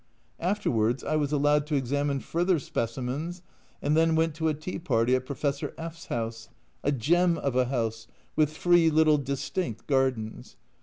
Afterwards 0.39 1.03
I 1.03 1.15
was 1.15 1.31
allowed 1.31 1.67
to 1.67 1.75
examine 1.75 2.21
further 2.21 2.57
specimens, 2.57 3.43
and 3.83 3.95
then 3.95 4.15
went 4.15 4.33
to 4.33 4.47
a 4.47 4.53
tea 4.55 4.79
party 4.79 5.13
at 5.15 5.27
Professor 5.27 5.75
F 5.77 5.95
's 5.95 6.05
house 6.07 6.49
a 6.83 6.91
gem 6.91 7.37
of 7.37 7.55
a 7.55 7.65
house, 7.65 8.07
with 8.35 8.49
three 8.51 8.89
little 8.89 9.19
distinct 9.19 9.85
gardens. 9.85 10.55